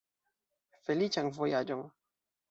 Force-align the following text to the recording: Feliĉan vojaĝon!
Feliĉan 0.87 1.29
vojaĝon! 1.35 1.85